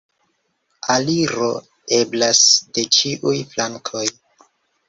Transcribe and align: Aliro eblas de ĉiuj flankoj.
Aliro 0.93 1.49
eblas 1.99 2.41
de 2.79 2.87
ĉiuj 2.97 3.35
flankoj. 3.53 4.07